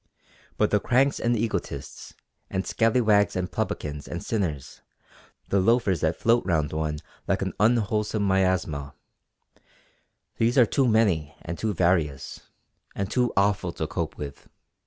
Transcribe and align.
But 0.57 0.71
the 0.71 0.79
cranks 0.79 1.19
and 1.19 1.37
egotists, 1.37 2.15
and 2.49 2.65
scallywags 2.65 3.35
and 3.35 3.51
publicans 3.51 4.07
and 4.07 4.23
sinners, 4.23 4.81
the 5.49 5.59
loafers 5.59 6.01
that 6.01 6.15
float 6.15 6.43
round 6.43 6.73
one 6.73 6.97
like 7.27 7.43
an 7.43 7.53
unwholesome 7.59 8.23
miasma; 8.27 8.95
these 10.37 10.57
are 10.57 10.65
too 10.65 10.87
many 10.87 11.35
and 11.43 11.55
too 11.59 11.75
various, 11.75 12.39
and 12.95 13.11
too 13.11 13.31
awful 13.37 13.71
to 13.73 13.85
cope 13.85 14.17
with. 14.17 14.49